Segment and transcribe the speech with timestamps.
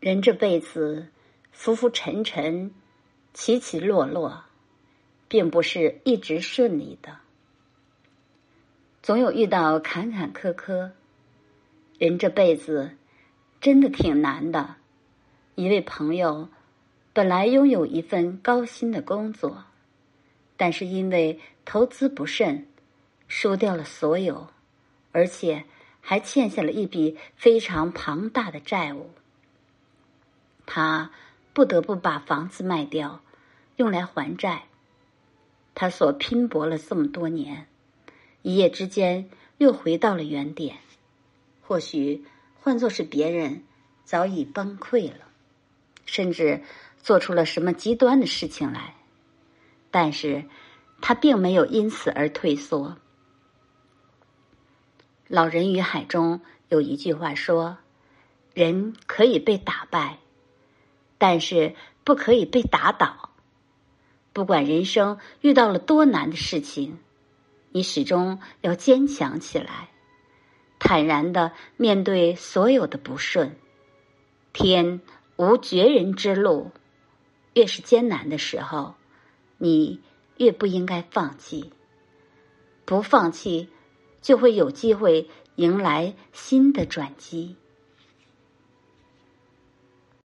[0.00, 1.08] 人这辈子
[1.50, 2.72] 浮浮沉沉、
[3.34, 4.44] 起起落落，
[5.26, 7.16] 并不是一直顺利的，
[9.02, 10.92] 总有遇到坎坎坷坷。
[11.98, 12.96] 人这辈子
[13.60, 14.76] 真的挺难的。
[15.56, 16.48] 一位朋友
[17.12, 19.64] 本来拥有一份高薪的工作，
[20.56, 22.68] 但是因为投资不慎，
[23.26, 24.46] 输掉了所有，
[25.10, 25.64] 而且
[26.00, 29.10] 还欠下了一笔非常庞大的债务。
[30.78, 31.10] 他
[31.52, 33.20] 不得不把房子卖掉，
[33.74, 34.66] 用来还债。
[35.74, 37.66] 他所拼搏了这么多年，
[38.42, 40.76] 一夜之间又回到了原点。
[41.62, 42.24] 或许
[42.60, 43.64] 换作是别人，
[44.04, 45.24] 早已崩溃了，
[46.06, 46.62] 甚至
[47.02, 48.94] 做出了什么极端的事情来。
[49.90, 50.44] 但是，
[51.00, 52.90] 他并没有因此而退缩。
[55.26, 57.78] 《老人与海》中有一句话说
[58.54, 60.18] ：“人可以被打败。”
[61.18, 63.30] 但是不可以被打倒。
[64.32, 66.98] 不管人生遇到了多难的事情，
[67.70, 69.90] 你始终要坚强起来，
[70.78, 73.56] 坦然的面对所有的不顺。
[74.52, 75.00] 天
[75.36, 76.70] 无绝人之路，
[77.54, 78.94] 越是艰难的时候，
[79.58, 80.00] 你
[80.36, 81.72] 越不应该放弃。
[82.84, 83.68] 不放弃，
[84.22, 87.56] 就会有机会迎来新的转机。